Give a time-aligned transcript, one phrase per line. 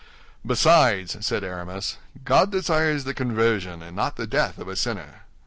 [0.43, 5.25] "Besides," said Aramis, "God desires the conversion and not the death of a sinner."